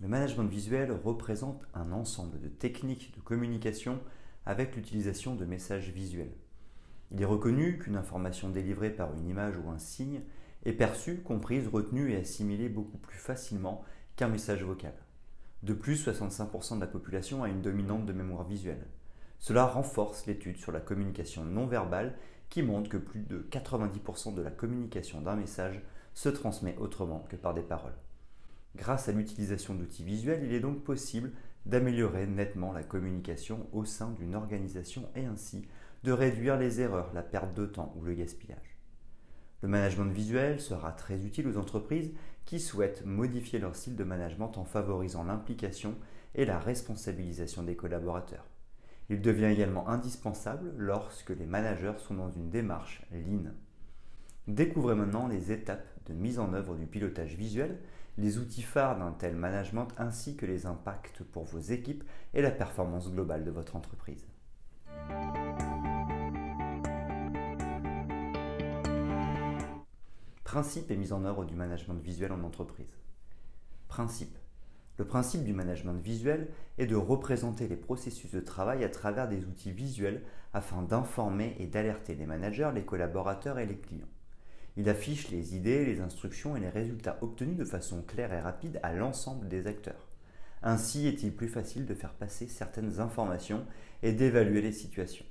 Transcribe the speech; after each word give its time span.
Le 0.00 0.08
management 0.08 0.48
visuel 0.48 0.92
représente 1.04 1.62
un 1.74 1.92
ensemble 1.92 2.40
de 2.40 2.48
techniques 2.48 3.14
de 3.14 3.20
communication 3.20 4.00
avec 4.46 4.74
l'utilisation 4.74 5.34
de 5.34 5.44
messages 5.44 5.90
visuels. 5.90 6.32
Il 7.10 7.20
est 7.20 7.26
reconnu 7.26 7.78
qu'une 7.78 7.96
information 7.96 8.48
délivrée 8.48 8.88
par 8.88 9.12
une 9.12 9.28
image 9.28 9.58
ou 9.58 9.68
un 9.68 9.78
signe 9.78 10.22
est 10.64 10.72
perçue, 10.72 11.18
comprise, 11.18 11.68
retenue 11.68 12.12
et 12.12 12.16
assimilée 12.16 12.70
beaucoup 12.70 12.96
plus 12.96 13.18
facilement 13.18 13.84
qu'un 14.16 14.28
message 14.28 14.64
vocal. 14.64 14.94
De 15.62 15.74
plus, 15.74 16.08
65% 16.08 16.76
de 16.76 16.80
la 16.80 16.86
population 16.86 17.42
a 17.42 17.50
une 17.50 17.60
dominante 17.60 18.06
de 18.06 18.14
mémoire 18.14 18.44
visuelle. 18.44 18.86
Cela 19.38 19.66
renforce 19.66 20.26
l'étude 20.26 20.56
sur 20.56 20.72
la 20.72 20.80
communication 20.80 21.44
non 21.44 21.66
verbale 21.66 22.16
qui 22.48 22.62
montre 22.62 22.88
que 22.88 22.96
plus 22.96 23.20
de 23.20 23.46
90% 23.50 24.34
de 24.34 24.42
la 24.42 24.50
communication 24.50 25.20
d'un 25.20 25.36
message 25.36 25.82
se 26.14 26.30
transmet 26.30 26.76
autrement 26.78 27.26
que 27.28 27.36
par 27.36 27.52
des 27.52 27.62
paroles. 27.62 27.96
Grâce 28.76 29.08
à 29.08 29.12
l'utilisation 29.12 29.74
d'outils 29.74 30.04
visuels, 30.04 30.44
il 30.44 30.52
est 30.52 30.60
donc 30.60 30.84
possible 30.84 31.32
d'améliorer 31.66 32.26
nettement 32.26 32.72
la 32.72 32.82
communication 32.82 33.66
au 33.72 33.84
sein 33.84 34.10
d'une 34.10 34.34
organisation 34.34 35.08
et 35.14 35.24
ainsi 35.24 35.66
de 36.04 36.12
réduire 36.12 36.56
les 36.56 36.80
erreurs, 36.80 37.12
la 37.12 37.22
perte 37.22 37.54
de 37.54 37.66
temps 37.66 37.94
ou 37.96 38.04
le 38.04 38.14
gaspillage. 38.14 38.78
Le 39.62 39.68
management 39.68 40.10
visuel 40.10 40.60
sera 40.60 40.92
très 40.92 41.26
utile 41.26 41.46
aux 41.46 41.58
entreprises 41.58 42.12
qui 42.46 42.58
souhaitent 42.58 43.04
modifier 43.04 43.58
leur 43.58 43.76
style 43.76 43.96
de 43.96 44.04
management 44.04 44.56
en 44.56 44.64
favorisant 44.64 45.24
l'implication 45.24 45.94
et 46.34 46.46
la 46.46 46.58
responsabilisation 46.58 47.62
des 47.62 47.76
collaborateurs. 47.76 48.46
Il 49.10 49.20
devient 49.20 49.46
également 49.46 49.88
indispensable 49.88 50.72
lorsque 50.76 51.30
les 51.30 51.44
managers 51.44 51.98
sont 51.98 52.14
dans 52.14 52.30
une 52.30 52.48
démarche 52.48 53.02
lean. 53.12 53.50
Découvrez 54.46 54.94
maintenant 54.94 55.28
les 55.28 55.52
étapes 55.52 55.86
de 56.06 56.14
mise 56.14 56.38
en 56.38 56.54
œuvre 56.54 56.76
du 56.76 56.86
pilotage 56.86 57.34
visuel 57.34 57.78
les 58.18 58.38
outils 58.38 58.62
phares 58.62 58.98
d'un 58.98 59.12
tel 59.12 59.36
management 59.36 59.88
ainsi 59.98 60.36
que 60.36 60.46
les 60.46 60.66
impacts 60.66 61.22
pour 61.22 61.44
vos 61.44 61.58
équipes 61.58 62.04
et 62.34 62.42
la 62.42 62.50
performance 62.50 63.10
globale 63.10 63.44
de 63.44 63.50
votre 63.50 63.76
entreprise. 63.76 64.26
Principe 70.44 70.90
et 70.90 70.96
mise 70.96 71.12
en 71.12 71.24
œuvre 71.24 71.44
du 71.44 71.54
management 71.54 72.02
visuel 72.02 72.32
en 72.32 72.42
entreprise. 72.42 72.98
Principe. 73.86 74.36
Le 74.98 75.06
principe 75.06 75.44
du 75.44 75.54
management 75.54 75.98
visuel 76.02 76.48
est 76.76 76.86
de 76.86 76.96
représenter 76.96 77.68
les 77.68 77.76
processus 77.76 78.32
de 78.32 78.40
travail 78.40 78.84
à 78.84 78.88
travers 78.88 79.28
des 79.28 79.44
outils 79.44 79.72
visuels 79.72 80.22
afin 80.52 80.82
d'informer 80.82 81.56
et 81.58 81.66
d'alerter 81.66 82.14
les 82.14 82.26
managers, 82.26 82.70
les 82.74 82.84
collaborateurs 82.84 83.58
et 83.58 83.66
les 83.66 83.78
clients. 83.78 84.08
Il 84.76 84.88
affiche 84.88 85.30
les 85.30 85.56
idées, 85.56 85.84
les 85.84 86.00
instructions 86.00 86.56
et 86.56 86.60
les 86.60 86.68
résultats 86.68 87.18
obtenus 87.22 87.56
de 87.56 87.64
façon 87.64 88.02
claire 88.02 88.32
et 88.32 88.40
rapide 88.40 88.78
à 88.82 88.92
l'ensemble 88.92 89.48
des 89.48 89.66
acteurs. 89.66 90.08
Ainsi 90.62 91.06
est-il 91.06 91.34
plus 91.34 91.48
facile 91.48 91.86
de 91.86 91.94
faire 91.94 92.14
passer 92.14 92.46
certaines 92.46 93.00
informations 93.00 93.64
et 94.02 94.12
d'évaluer 94.12 94.60
les 94.60 94.72
situations. 94.72 95.24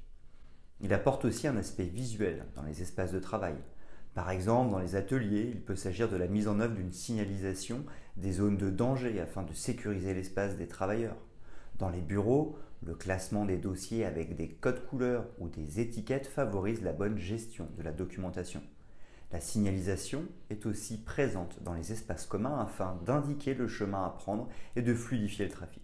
Il 0.81 0.93
apporte 0.93 1.25
aussi 1.25 1.47
un 1.47 1.57
aspect 1.57 1.85
visuel 1.85 2.45
dans 2.55 2.63
les 2.63 2.81
espaces 2.81 3.11
de 3.11 3.19
travail. 3.19 3.55
Par 4.13 4.31
exemple, 4.31 4.71
dans 4.71 4.79
les 4.79 4.95
ateliers, 4.95 5.49
il 5.53 5.61
peut 5.61 5.75
s'agir 5.75 6.09
de 6.09 6.17
la 6.17 6.27
mise 6.27 6.47
en 6.47 6.59
œuvre 6.59 6.75
d'une 6.75 6.93
signalisation 6.93 7.85
des 8.17 8.33
zones 8.33 8.57
de 8.57 8.69
danger 8.69 9.19
afin 9.19 9.43
de 9.43 9.53
sécuriser 9.53 10.13
l'espace 10.13 10.57
des 10.57 10.67
travailleurs. 10.67 11.17
Dans 11.77 11.89
les 11.89 12.01
bureaux, 12.01 12.57
le 12.85 12.95
classement 12.95 13.45
des 13.45 13.57
dossiers 13.57 14.05
avec 14.05 14.35
des 14.35 14.49
codes 14.49 14.85
couleurs 14.87 15.25
ou 15.39 15.47
des 15.47 15.79
étiquettes 15.79 16.27
favorise 16.27 16.81
la 16.81 16.93
bonne 16.93 17.17
gestion 17.17 17.67
de 17.77 17.83
la 17.83 17.91
documentation. 17.91 18.61
La 19.31 19.39
signalisation 19.39 20.25
est 20.49 20.65
aussi 20.65 20.97
présente 20.97 21.61
dans 21.61 21.73
les 21.73 21.91
espaces 21.91 22.25
communs 22.25 22.59
afin 22.59 22.99
d'indiquer 23.05 23.53
le 23.53 23.67
chemin 23.67 24.03
à 24.03 24.09
prendre 24.09 24.49
et 24.75 24.81
de 24.81 24.95
fluidifier 24.95 25.45
le 25.45 25.51
trafic. 25.51 25.83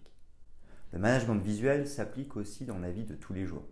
Le 0.94 0.98
management 0.98 1.40
visuel 1.40 1.88
s'applique 1.88 2.38
aussi 2.38 2.66
dans 2.66 2.80
la 2.80 2.92
vie 2.92 3.04
de 3.04 3.14
tous 3.14 3.34
les 3.34 3.46
jours. 3.46 3.68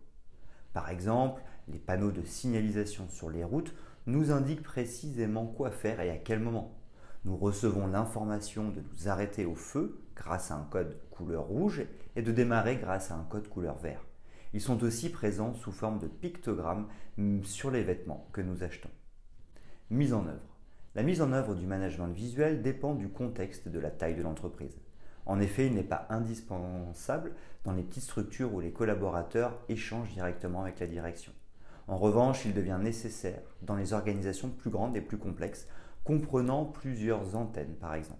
Par 0.73 0.89
exemple, 0.89 1.41
les 1.67 1.79
panneaux 1.79 2.11
de 2.11 2.23
signalisation 2.23 3.09
sur 3.09 3.31
les 3.31 3.43
routes 3.43 3.73
nous 4.05 4.31
indiquent 4.31 4.63
précisément 4.63 5.47
quoi 5.47 5.71
faire 5.71 6.01
et 6.01 6.11
à 6.11 6.17
quel 6.17 6.39
moment. 6.39 6.77
Nous 7.25 7.35
recevons 7.35 7.87
l'information 7.87 8.69
de 8.69 8.81
nous 8.81 9.07
arrêter 9.07 9.45
au 9.45 9.55
feu 9.55 10.03
grâce 10.15 10.51
à 10.51 10.55
un 10.55 10.65
code 10.65 10.99
couleur 11.09 11.45
rouge 11.45 11.83
et 12.15 12.21
de 12.21 12.31
démarrer 12.31 12.75
grâce 12.75 13.09
à 13.09 13.15
un 13.15 13.23
code 13.23 13.47
couleur 13.47 13.77
vert. 13.77 14.05
Ils 14.53 14.61
sont 14.61 14.83
aussi 14.83 15.09
présents 15.09 15.55
sous 15.55 15.71
forme 15.71 15.97
de 15.97 16.07
pictogrammes 16.07 16.87
sur 17.43 17.71
les 17.71 17.83
vêtements 17.83 18.27
que 18.33 18.41
nous 18.41 18.61
achetons. 18.61 18.89
Mise 19.93 20.15
en 20.15 20.25
œuvre. 20.25 20.57
La 20.95 21.03
mise 21.03 21.21
en 21.21 21.33
œuvre 21.33 21.53
du 21.53 21.67
management 21.67 22.07
visuel 22.07 22.63
dépend 22.63 22.95
du 22.95 23.09
contexte 23.09 23.67
et 23.67 23.69
de 23.69 23.79
la 23.79 23.91
taille 23.91 24.15
de 24.15 24.23
l'entreprise. 24.23 24.81
En 25.27 25.39
effet, 25.39 25.67
il 25.67 25.75
n'est 25.75 25.83
pas 25.83 26.07
indispensable 26.09 27.33
dans 27.63 27.73
les 27.73 27.83
petites 27.83 28.01
structures 28.01 28.51
où 28.55 28.59
les 28.59 28.71
collaborateurs 28.71 29.55
échangent 29.69 30.11
directement 30.11 30.63
avec 30.63 30.79
la 30.79 30.87
direction. 30.87 31.31
En 31.87 31.99
revanche, 31.99 32.43
il 32.43 32.55
devient 32.55 32.79
nécessaire 32.81 33.43
dans 33.61 33.75
les 33.75 33.93
organisations 33.93 34.49
plus 34.49 34.71
grandes 34.71 34.97
et 34.97 35.01
plus 35.01 35.19
complexes, 35.19 35.67
comprenant 36.03 36.65
plusieurs 36.65 37.35
antennes 37.35 37.75
par 37.79 37.93
exemple. 37.93 38.19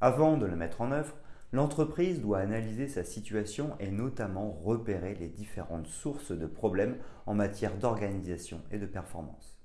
Avant 0.00 0.38
de 0.38 0.46
le 0.46 0.56
mettre 0.56 0.80
en 0.80 0.92
œuvre, 0.92 1.14
l'entreprise 1.52 2.22
doit 2.22 2.38
analyser 2.38 2.88
sa 2.88 3.04
situation 3.04 3.76
et 3.80 3.90
notamment 3.90 4.50
repérer 4.50 5.14
les 5.14 5.28
différentes 5.28 5.88
sources 5.88 6.32
de 6.32 6.46
problèmes 6.46 6.96
en 7.26 7.34
matière 7.34 7.76
d'organisation 7.76 8.62
et 8.70 8.78
de 8.78 8.86
performance. 8.86 9.59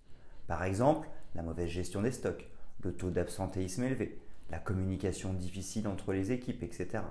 Par 0.47 0.63
exemple, 0.63 1.09
la 1.33 1.41
mauvaise 1.41 1.69
gestion 1.69 2.01
des 2.01 2.11
stocks, 2.11 2.49
le 2.81 2.93
taux 2.93 3.09
d'absentéisme 3.09 3.83
élevé, 3.83 4.19
la 4.49 4.59
communication 4.59 5.33
difficile 5.33 5.87
entre 5.87 6.13
les 6.13 6.31
équipes, 6.31 6.63
etc. 6.63 7.03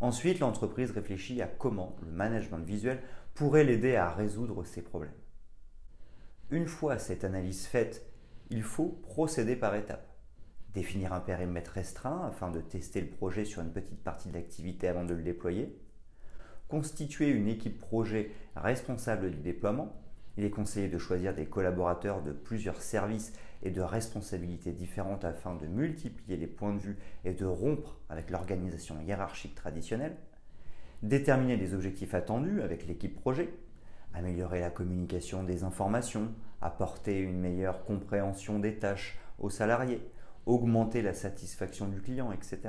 Ensuite, 0.00 0.40
l'entreprise 0.40 0.90
réfléchit 0.90 1.40
à 1.40 1.46
comment 1.46 1.96
le 2.02 2.10
management 2.10 2.64
visuel 2.64 3.00
pourrait 3.34 3.64
l'aider 3.64 3.96
à 3.96 4.10
résoudre 4.10 4.64
ces 4.64 4.82
problèmes. 4.82 5.12
Une 6.50 6.66
fois 6.66 6.98
cette 6.98 7.24
analyse 7.24 7.66
faite, 7.66 8.04
il 8.50 8.62
faut 8.62 9.00
procéder 9.02 9.56
par 9.56 9.74
étapes. 9.74 10.06
Définir 10.74 11.12
un 11.12 11.20
périmètre 11.20 11.70
restreint 11.72 12.26
afin 12.26 12.50
de 12.50 12.60
tester 12.60 13.00
le 13.00 13.08
projet 13.08 13.44
sur 13.44 13.62
une 13.62 13.72
petite 13.72 14.02
partie 14.02 14.28
de 14.28 14.34
l'activité 14.34 14.88
avant 14.88 15.04
de 15.04 15.14
le 15.14 15.22
déployer. 15.22 15.78
Constituer 16.68 17.28
une 17.28 17.48
équipe 17.48 17.78
projet 17.78 18.32
responsable 18.56 19.30
du 19.30 19.38
déploiement 19.38 19.96
il 20.36 20.44
est 20.44 20.50
conseillé 20.50 20.88
de 20.88 20.98
choisir 20.98 21.34
des 21.34 21.46
collaborateurs 21.46 22.22
de 22.22 22.32
plusieurs 22.32 22.82
services 22.82 23.32
et 23.62 23.70
de 23.70 23.80
responsabilités 23.80 24.72
différentes 24.72 25.24
afin 25.24 25.54
de 25.54 25.66
multiplier 25.66 26.36
les 26.36 26.46
points 26.46 26.74
de 26.74 26.80
vue 26.80 26.98
et 27.24 27.32
de 27.32 27.46
rompre 27.46 27.98
avec 28.08 28.30
l'organisation 28.30 29.00
hiérarchique 29.00 29.54
traditionnelle. 29.54 30.16
Déterminer 31.02 31.56
les 31.56 31.74
objectifs 31.74 32.14
attendus 32.14 32.62
avec 32.62 32.86
l'équipe 32.86 33.14
projet. 33.14 33.54
Améliorer 34.12 34.60
la 34.60 34.70
communication 34.70 35.42
des 35.42 35.64
informations, 35.64 36.32
apporter 36.60 37.18
une 37.18 37.40
meilleure 37.40 37.84
compréhension 37.84 38.58
des 38.58 38.78
tâches 38.78 39.18
aux 39.38 39.50
salariés, 39.50 40.00
augmenter 40.46 41.02
la 41.02 41.14
satisfaction 41.14 41.88
du 41.88 42.00
client, 42.00 42.30
etc. 42.30 42.60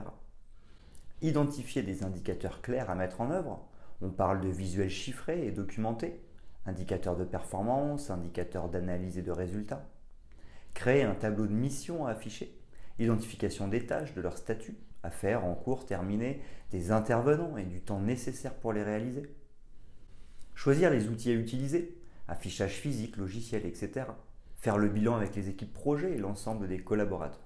Identifier 1.22 1.84
des 1.84 2.04
indicateurs 2.04 2.62
clairs 2.62 2.89
à 2.89 2.95
mettre 2.95 3.22
en 3.22 3.31
œuvre. 3.31 3.68
On 4.01 4.10
parle 4.10 4.42
de 4.42 4.50
visuels 4.50 4.89
chiffrés 4.89 5.45
et 5.45 5.51
documentés 5.51 6.19
indicateurs 6.65 7.15
de 7.15 7.23
performance, 7.23 8.09
indicateurs 8.09 8.69
d'analyse 8.69 9.17
et 9.17 9.21
de 9.21 9.31
résultats. 9.31 9.88
Créer 10.73 11.03
un 11.03 11.15
tableau 11.15 11.47
de 11.47 11.53
mission 11.53 12.06
à 12.06 12.12
afficher, 12.12 12.59
identification 13.00 13.67
des 13.67 13.85
tâches, 13.85 14.13
de 14.13 14.21
leur 14.21 14.38
statut, 14.38 14.75
à 15.03 15.09
faire 15.09 15.45
en 15.45 15.53
cours, 15.53 15.85
terminé, 15.85 16.41
des 16.71 16.91
intervenants 16.91 17.57
et 17.57 17.63
du 17.63 17.81
temps 17.81 18.00
nécessaire 18.00 18.56
pour 18.56 18.73
les 18.73 18.83
réaliser. 18.83 19.23
Choisir 20.56 20.89
les 20.89 21.07
outils 21.07 21.31
à 21.31 21.35
utiliser, 21.35 21.97
affichage 22.27 22.73
physique, 22.73 23.17
logiciel, 23.17 23.65
etc. 23.65 24.07
Faire 24.56 24.77
le 24.77 24.89
bilan 24.89 25.15
avec 25.15 25.35
les 25.35 25.50
équipes 25.50 25.73
projet 25.73 26.13
et 26.13 26.17
l'ensemble 26.17 26.67
des 26.67 26.79
collaborateurs. 26.79 27.39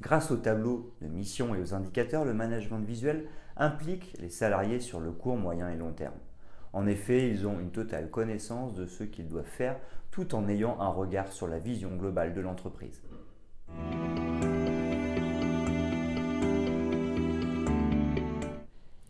Grâce 0.00 0.30
au 0.30 0.36
tableau 0.36 0.94
de 1.00 1.06
mission 1.06 1.54
et 1.54 1.60
aux 1.60 1.74
indicateurs, 1.74 2.24
le 2.24 2.34
management 2.34 2.80
visuel 2.80 3.26
implique 3.56 4.16
les 4.18 4.30
salariés 4.30 4.80
sur 4.80 4.98
le 4.98 5.12
court, 5.12 5.36
moyen 5.36 5.68
et 5.68 5.76
long 5.76 5.92
terme. 5.92 6.14
En 6.72 6.86
effet, 6.86 7.28
ils 7.28 7.46
ont 7.46 7.60
une 7.60 7.70
totale 7.70 8.10
connaissance 8.10 8.74
de 8.74 8.86
ce 8.86 9.04
qu'ils 9.04 9.28
doivent 9.28 9.44
faire 9.44 9.78
tout 10.10 10.34
en 10.34 10.48
ayant 10.48 10.80
un 10.80 10.88
regard 10.88 11.32
sur 11.32 11.46
la 11.46 11.58
vision 11.58 11.96
globale 11.96 12.34
de 12.34 12.40
l'entreprise. 12.40 13.02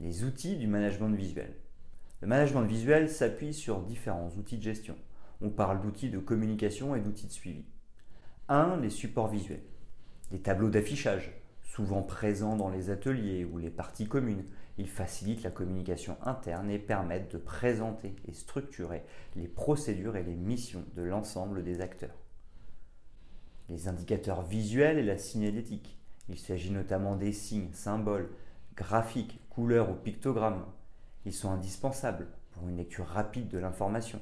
Les 0.01 0.25
outils 0.25 0.57
du 0.57 0.67
management 0.67 1.15
visuel. 1.15 1.55
Le 2.21 2.29
management 2.29 2.63
visuel 2.63 3.09
s'appuie 3.09 3.55
sur 3.55 3.83
différents 3.83 4.31
outils 4.39 4.59
de 4.59 4.63
gestion. 4.63 4.97
On 5.41 5.51
parle 5.51 5.81
d'outils 5.81 6.11
de 6.11 6.19
communication 6.19 6.95
et 6.95 7.01
d'outils 7.01 7.27
de 7.27 7.33
suivi. 7.33 7.65
1. 8.49 8.77
Les 8.81 8.91
supports 8.91 9.29
visuels. 9.29 9.63
Les 10.31 10.41
tableaux 10.41 10.71
d'affichage, 10.71 11.33
souvent 11.75 12.03
présents 12.03 12.57
dans 12.57 12.69
les 12.69 12.91
ateliers 12.91 13.47
ou 13.47 13.57
les 13.57 13.71
parties 13.71 14.07
communes. 14.07 14.45
Ils 14.77 14.91
facilitent 14.91 15.43
la 15.43 15.51
communication 15.51 16.19
interne 16.23 16.71
et 16.71 16.79
permettent 16.79 17.33
de 17.33 17.39
présenter 17.39 18.15
et 18.29 18.35
structurer 18.35 19.03
les 19.37 19.49
procédures 19.49 20.17
et 20.17 20.23
les 20.23 20.35
missions 20.35 20.85
de 20.95 21.03
l'ensemble 21.03 21.65
des 21.65 21.81
acteurs. 21.81 22.19
Les 23.71 23.89
indicateurs 23.89 24.43
visuels 24.43 24.99
et 24.99 25.03
la 25.03 25.17
signalétique. 25.17 25.99
Il 26.29 26.39
s'agit 26.39 26.71
notamment 26.71 27.17
des 27.17 27.33
signes, 27.33 27.73
symboles, 27.73 28.29
graphiques, 28.77 29.41
couleurs 29.49 29.91
ou 29.91 29.95
pictogrammes. 29.95 30.67
Ils 31.25 31.33
sont 31.33 31.51
indispensables 31.51 32.29
pour 32.51 32.69
une 32.69 32.77
lecture 32.77 33.07
rapide 33.07 33.49
de 33.49 33.59
l'information. 33.59 34.21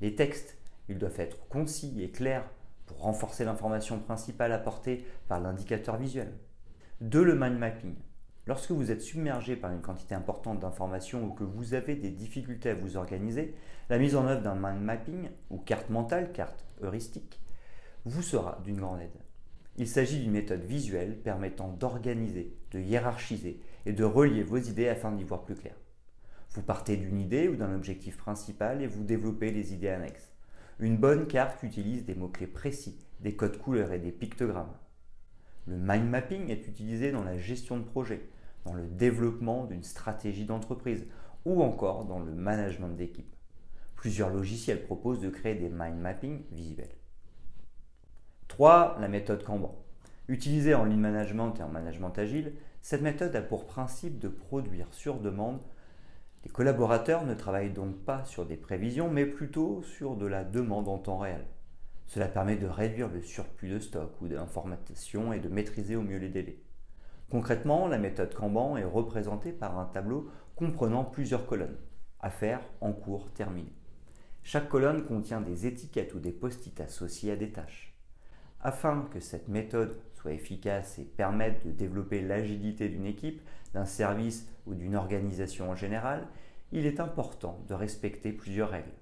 Les 0.00 0.14
textes, 0.14 0.56
ils 0.88 0.98
doivent 0.98 1.18
être 1.18 1.48
concis 1.48 2.00
et 2.00 2.12
clairs 2.12 2.48
pour 2.86 3.00
renforcer 3.00 3.44
l'information 3.44 3.98
principale 3.98 4.52
apportée 4.52 5.04
par 5.26 5.40
l'indicateur 5.40 5.96
visuel. 5.96 6.32
2. 7.00 7.22
Le 7.22 7.36
mind 7.36 7.60
mapping. 7.60 7.94
Lorsque 8.48 8.72
vous 8.72 8.90
êtes 8.90 9.02
submergé 9.02 9.54
par 9.54 9.70
une 9.70 9.80
quantité 9.80 10.16
importante 10.16 10.58
d'informations 10.58 11.22
ou 11.22 11.30
que 11.32 11.44
vous 11.44 11.74
avez 11.74 11.94
des 11.94 12.10
difficultés 12.10 12.70
à 12.70 12.74
vous 12.74 12.96
organiser, 12.96 13.54
la 13.88 13.98
mise 13.98 14.16
en 14.16 14.26
œuvre 14.26 14.42
d'un 14.42 14.56
mind 14.56 14.82
mapping 14.82 15.28
ou 15.48 15.58
carte 15.58 15.90
mentale, 15.90 16.32
carte 16.32 16.66
heuristique, 16.82 17.40
vous 18.04 18.22
sera 18.22 18.60
d'une 18.64 18.80
grande 18.80 19.00
aide. 19.00 19.20
Il 19.76 19.86
s'agit 19.86 20.18
d'une 20.18 20.32
méthode 20.32 20.64
visuelle 20.64 21.16
permettant 21.22 21.68
d'organiser, 21.68 22.52
de 22.72 22.80
hiérarchiser 22.80 23.60
et 23.86 23.92
de 23.92 24.02
relier 24.02 24.42
vos 24.42 24.58
idées 24.58 24.88
afin 24.88 25.12
d'y 25.12 25.22
voir 25.22 25.44
plus 25.44 25.54
clair. 25.54 25.76
Vous 26.50 26.62
partez 26.62 26.96
d'une 26.96 27.20
idée 27.20 27.46
ou 27.46 27.54
d'un 27.54 27.76
objectif 27.76 28.16
principal 28.16 28.82
et 28.82 28.88
vous 28.88 29.04
développez 29.04 29.52
les 29.52 29.72
idées 29.72 29.90
annexes. 29.90 30.32
Une 30.80 30.96
bonne 30.96 31.28
carte 31.28 31.62
utilise 31.62 32.04
des 32.04 32.16
mots-clés 32.16 32.48
précis, 32.48 32.98
des 33.20 33.36
codes 33.36 33.58
couleurs 33.58 33.92
et 33.92 34.00
des 34.00 34.10
pictogrammes. 34.10 34.74
Le 35.68 35.76
mind 35.76 36.08
mapping 36.08 36.50
est 36.50 36.66
utilisé 36.66 37.12
dans 37.12 37.24
la 37.24 37.36
gestion 37.36 37.76
de 37.76 37.84
projet, 37.84 38.26
dans 38.64 38.72
le 38.72 38.86
développement 38.86 39.66
d'une 39.66 39.82
stratégie 39.82 40.46
d'entreprise 40.46 41.06
ou 41.44 41.62
encore 41.62 42.06
dans 42.06 42.20
le 42.20 42.32
management 42.32 42.96
d'équipe. 42.96 43.36
Plusieurs 43.94 44.30
logiciels 44.30 44.82
proposent 44.82 45.20
de 45.20 45.28
créer 45.28 45.56
des 45.56 45.68
mind 45.68 45.98
mapping 45.98 46.44
visuels. 46.52 46.96
3. 48.48 48.96
La 48.98 49.08
méthode 49.08 49.44
Kanban. 49.44 49.76
Utilisée 50.28 50.74
en 50.74 50.84
lean 50.84 50.96
management 50.96 51.54
et 51.60 51.62
en 51.62 51.68
management 51.68 52.18
agile, 52.18 52.54
cette 52.80 53.02
méthode 53.02 53.36
a 53.36 53.42
pour 53.42 53.66
principe 53.66 54.18
de 54.18 54.28
produire 54.28 54.86
sur 54.92 55.20
demande. 55.20 55.60
Les 56.44 56.50
collaborateurs 56.50 57.26
ne 57.26 57.34
travaillent 57.34 57.74
donc 57.74 57.94
pas 58.06 58.24
sur 58.24 58.46
des 58.46 58.56
prévisions, 58.56 59.10
mais 59.10 59.26
plutôt 59.26 59.82
sur 59.82 60.16
de 60.16 60.24
la 60.24 60.44
demande 60.44 60.88
en 60.88 60.96
temps 60.96 61.18
réel. 61.18 61.44
Cela 62.08 62.26
permet 62.26 62.56
de 62.56 62.66
réduire 62.66 63.08
le 63.08 63.20
surplus 63.20 63.68
de 63.68 63.78
stock 63.78 64.10
ou 64.22 64.28
d'informations 64.28 65.34
et 65.34 65.40
de 65.40 65.48
maîtriser 65.50 65.94
au 65.94 66.00
mieux 66.00 66.16
les 66.16 66.30
délais. 66.30 66.58
Concrètement, 67.30 67.86
la 67.86 67.98
méthode 67.98 68.34
Kanban 68.34 68.78
est 68.78 68.84
représentée 68.84 69.52
par 69.52 69.78
un 69.78 69.84
tableau 69.84 70.30
comprenant 70.56 71.04
plusieurs 71.04 71.46
colonnes. 71.46 71.76
Affaires, 72.20 72.62
en 72.80 72.94
cours, 72.94 73.30
terminé. 73.32 73.70
Chaque 74.42 74.70
colonne 74.70 75.04
contient 75.04 75.42
des 75.42 75.66
étiquettes 75.66 76.14
ou 76.14 76.18
des 76.18 76.32
post-it 76.32 76.80
associés 76.80 77.32
à 77.32 77.36
des 77.36 77.52
tâches. 77.52 77.94
Afin 78.62 79.06
que 79.12 79.20
cette 79.20 79.48
méthode 79.48 80.00
soit 80.14 80.32
efficace 80.32 80.98
et 80.98 81.04
permette 81.04 81.66
de 81.66 81.72
développer 81.72 82.22
l'agilité 82.22 82.88
d'une 82.88 83.04
équipe, 83.04 83.42
d'un 83.74 83.84
service 83.84 84.48
ou 84.66 84.72
d'une 84.74 84.96
organisation 84.96 85.70
en 85.70 85.76
général, 85.76 86.26
il 86.72 86.86
est 86.86 87.00
important 87.00 87.62
de 87.68 87.74
respecter 87.74 88.32
plusieurs 88.32 88.70
règles. 88.70 88.97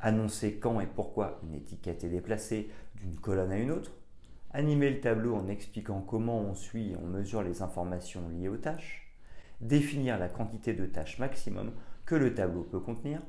Annoncer 0.00 0.58
quand 0.58 0.80
et 0.80 0.86
pourquoi 0.86 1.40
une 1.42 1.54
étiquette 1.54 2.04
est 2.04 2.08
déplacée 2.08 2.70
d'une 2.96 3.18
colonne 3.18 3.52
à 3.52 3.58
une 3.58 3.70
autre, 3.70 3.92
animer 4.52 4.90
le 4.90 5.00
tableau 5.00 5.34
en 5.34 5.48
expliquant 5.48 6.00
comment 6.00 6.40
on 6.40 6.54
suit 6.54 6.92
et 6.92 6.96
on 6.96 7.06
mesure 7.06 7.42
les 7.42 7.62
informations 7.62 8.28
liées 8.28 8.48
aux 8.48 8.56
tâches, 8.56 9.12
définir 9.60 10.18
la 10.18 10.28
quantité 10.28 10.72
de 10.72 10.86
tâches 10.86 11.18
maximum 11.18 11.72
que 12.06 12.14
le 12.14 12.34
tableau 12.34 12.62
peut 12.62 12.80
contenir, 12.80 13.20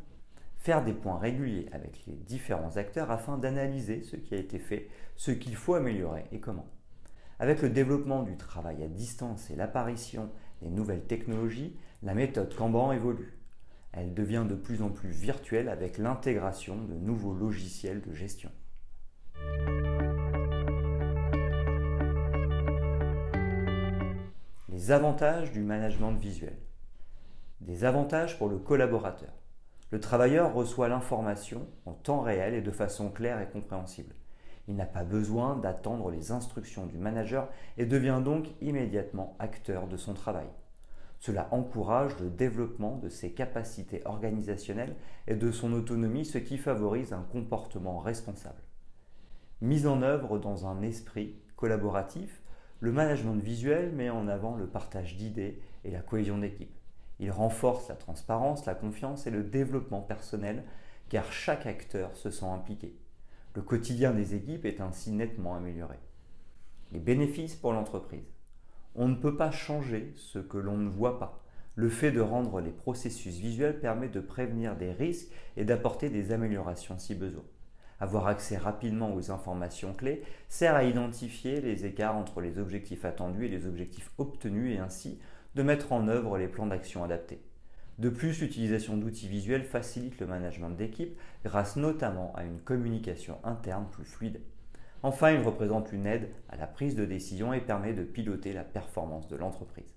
faire 0.58 0.84
des 0.84 0.94
points 0.94 1.18
réguliers 1.18 1.68
avec 1.72 2.06
les 2.06 2.14
différents 2.14 2.78
acteurs 2.78 3.12
afin 3.12 3.38
d'analyser 3.38 4.04
ce 4.04 4.16
qui 4.16 4.36
a 4.36 4.38
été 4.38 4.60
fait, 4.60 4.90
ce 5.16 5.32
qu'il 5.32 5.56
faut 5.56 5.74
améliorer 5.74 6.26
et 6.32 6.40
comment. 6.40 6.68
Avec 7.40 7.62
le 7.62 7.70
développement 7.70 8.24
du 8.24 8.36
travail 8.36 8.84
à 8.84 8.88
distance 8.88 9.50
et 9.50 9.56
l'apparition 9.56 10.30
des 10.62 10.70
nouvelles 10.70 11.06
technologies, 11.06 11.78
la 12.04 12.14
méthode 12.14 12.54
Kanban 12.56 12.92
évolue. 12.92 13.39
Elle 13.92 14.14
devient 14.14 14.46
de 14.48 14.56
plus 14.56 14.82
en 14.82 14.90
plus 14.90 15.10
virtuelle 15.10 15.70
avec 15.70 15.98
l'intégration 15.98 16.76
de 16.84 16.94
nouveaux 16.94 17.34
logiciels 17.34 18.02
de 18.02 18.14
gestion. 18.14 18.52
Les 24.70 24.92
avantages 24.92 25.52
du 25.52 25.62
management 25.62 26.14
visuel. 26.14 26.58
Des 27.62 27.84
avantages 27.84 28.38
pour 28.38 28.48
le 28.48 28.58
collaborateur. 28.58 29.34
Le 29.92 30.00
travailleur 30.00 30.54
reçoit 30.54 30.88
l'information 30.88 31.68
en 31.86 31.94
temps 31.94 32.22
réel 32.22 32.54
et 32.54 32.62
de 32.62 32.72
façon 32.72 33.10
claire 33.10 33.42
et 33.42 33.50
compréhensible. 33.50 34.16
Il 34.68 34.76
n'a 34.76 34.86
pas 34.86 35.04
besoin 35.04 35.56
d'attendre 35.56 36.12
les 36.12 36.32
instructions 36.32 36.86
du 36.86 36.98
manager 36.98 37.50
et 37.78 37.88
devient 37.88 38.22
donc 38.24 38.50
immédiatement 38.62 39.36
acteur 39.40 39.88
de 39.88 39.98
son 39.98 40.14
travail. 40.14 40.48
Cela 41.20 41.50
encourage 41.52 42.18
le 42.20 42.30
développement 42.30 42.98
de 42.98 43.10
ses 43.10 43.32
capacités 43.32 44.02
organisationnelles 44.06 44.96
et 45.28 45.36
de 45.36 45.52
son 45.52 45.74
autonomie, 45.74 46.26
ce 46.26 46.38
qui 46.38 46.58
favorise 46.58 47.12
un 47.12 47.24
comportement 47.24 48.00
responsable. 48.00 48.62
Mise 49.62 49.86
en 49.86 50.02
œuvre 50.02 50.40
dans 50.40 50.66
un 50.66 50.82
esprit 50.82 51.36
collaboratif, 51.58 52.42
le 52.80 52.94
management 52.94 53.36
visuel 53.36 53.92
met 53.92 54.10
en 54.10 54.30
avant 54.30 54.56
le 54.56 54.66
partage 54.66 55.18
d'idées 55.18 55.62
et 55.84 55.92
la 55.92 56.00
cohésion 56.00 56.38
d'équipe. 56.38 56.74
Il 57.20 57.32
renforce 57.32 57.90
la 57.90 57.96
transparence, 57.96 58.66
la 58.66 58.76
confiance 58.76 59.28
et 59.28 59.32
le 59.32 59.44
développement 59.44 60.02
personnel 60.02 60.64
car 61.10 61.34
chaque 61.34 61.66
acteur 61.66 62.16
se 62.16 62.30
sent 62.30 62.46
impliqué. 62.46 62.96
Le 63.56 63.62
quotidien 63.62 64.14
des 64.14 64.36
équipes 64.36 64.64
est 64.64 64.80
ainsi 64.80 65.12
nettement 65.12 65.56
amélioré. 65.56 65.98
Les 66.94 67.00
bénéfices 67.00 67.56
pour 67.56 67.74
l'entreprise. 67.74 68.39
On 68.96 69.08
ne 69.08 69.16
peut 69.16 69.38
pas 69.38 69.52
changer 69.52 70.12
ce 70.16 70.40
que 70.40 70.58
l'on 70.58 70.78
ne 70.78 70.90
voit 70.90 71.20
pas. 71.20 71.44
Le 71.76 71.90
fait 71.90 72.12
de 72.12 72.20
rendre 72.20 72.60
les 72.60 72.72
processus 72.72 73.38
visuels 73.38 73.80
permet 73.80 74.10
de 74.10 74.20
prévenir 74.20 74.76
des 74.76 74.92
risques 74.92 75.32
et 75.56 75.64
d'apporter 75.64 76.10
des 76.10 76.32
améliorations 76.32 76.98
si 76.98 77.16
besoin. 77.16 77.44
Avoir 78.00 78.28
accès 78.28 78.58
rapidement 78.58 79.14
aux 79.14 79.32
informations 79.32 79.94
clés 79.94 80.24
sert 80.48 80.76
à 80.76 80.84
identifier 80.84 81.62
les 81.62 81.86
écarts 81.86 82.16
entre 82.16 82.42
les 82.42 82.58
objectifs 82.58 83.06
attendus 83.06 83.46
et 83.46 83.50
les 83.50 83.68
objectifs 83.68 84.12
obtenus 84.18 84.76
et 84.76 84.80
ainsi 84.80 85.20
de 85.56 85.64
mettre 85.64 85.92
en 85.92 86.08
œuvre 86.08 86.38
les 86.38 86.48
plans 86.48 86.68
d'action 86.68 87.04
adaptés. 87.04 87.42
De 87.98 88.10
plus, 88.10 88.40
l'utilisation 88.40 88.96
d'outils 88.96 89.28
visuels 89.28 89.66
facilite 89.66 90.20
le 90.22 90.28
management 90.28 90.70
d'équipe 90.70 91.20
grâce 91.44 91.76
notamment 91.76 92.34
à 92.36 92.46
une 92.46 92.62
communication 92.62 93.40
interne 93.44 93.88
plus 93.92 94.06
fluide. 94.06 94.40
Enfin, 95.02 95.32
il 95.32 95.42
représente 95.42 95.94
une 95.94 96.06
aide 96.06 96.30
à 96.50 96.58
la 96.58 96.68
prise 96.68 96.96
de 96.96 97.06
décision 97.06 97.54
et 97.54 97.62
permet 97.62 97.94
de 97.94 98.04
piloter 98.04 98.52
la 98.52 98.64
performance 98.66 99.30
de 99.30 99.38
l'entreprise. 99.38 99.96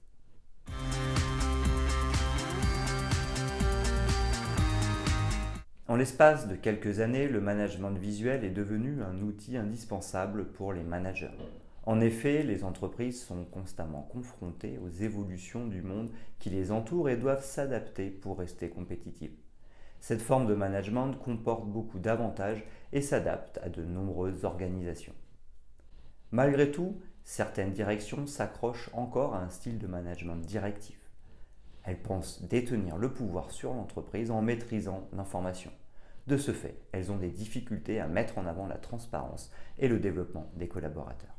En 5.88 5.96
l'espace 5.96 6.46
de 6.46 6.54
quelques 6.54 7.00
années, 7.00 7.28
le 7.28 7.40
management 7.40 7.98
visuel 7.98 8.44
est 8.44 8.50
devenu 8.50 9.02
un 9.02 9.20
outil 9.20 9.56
indispensable 9.56 10.46
pour 10.52 10.72
les 10.72 10.84
managers. 10.84 11.36
En 11.84 12.00
effet, 12.00 12.44
les 12.44 12.62
entreprises 12.62 13.24
sont 13.24 13.44
constamment 13.44 14.02
confrontées 14.02 14.78
aux 14.78 15.02
évolutions 15.02 15.66
du 15.66 15.82
monde 15.82 16.10
qui 16.38 16.48
les 16.48 16.70
entoure 16.70 17.10
et 17.10 17.16
doivent 17.16 17.44
s'adapter 17.44 18.08
pour 18.08 18.38
rester 18.38 18.70
compétitives. 18.70 19.34
Cette 20.02 20.20
forme 20.20 20.48
de 20.48 20.54
management 20.56 21.12
comporte 21.12 21.64
beaucoup 21.64 22.00
d'avantages 22.00 22.64
et 22.92 23.00
s'adapte 23.00 23.60
à 23.62 23.68
de 23.68 23.84
nombreuses 23.84 24.44
organisations. 24.44 25.14
Malgré 26.32 26.72
tout, 26.72 27.00
certaines 27.22 27.70
directions 27.70 28.26
s'accrochent 28.26 28.90
encore 28.94 29.36
à 29.36 29.42
un 29.44 29.48
style 29.48 29.78
de 29.78 29.86
management 29.86 30.44
directif. 30.44 30.98
Elles 31.84 32.02
pensent 32.02 32.42
détenir 32.42 32.96
le 32.96 33.12
pouvoir 33.12 33.52
sur 33.52 33.74
l'entreprise 33.74 34.32
en 34.32 34.42
maîtrisant 34.42 35.08
l'information. 35.12 35.70
De 36.26 36.36
ce 36.36 36.50
fait, 36.50 36.82
elles 36.90 37.12
ont 37.12 37.18
des 37.18 37.30
difficultés 37.30 38.00
à 38.00 38.08
mettre 38.08 38.38
en 38.38 38.46
avant 38.46 38.66
la 38.66 38.78
transparence 38.78 39.52
et 39.78 39.86
le 39.86 40.00
développement 40.00 40.50
des 40.56 40.66
collaborateurs. 40.66 41.38